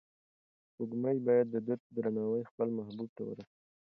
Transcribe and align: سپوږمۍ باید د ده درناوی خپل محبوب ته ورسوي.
سپوږمۍ 0.67 1.17
باید 1.25 1.47
د 1.51 1.55
ده 1.67 1.75
درناوی 1.95 2.43
خپل 2.51 2.67
محبوب 2.77 3.09
ته 3.15 3.21
ورسوي. 3.25 3.55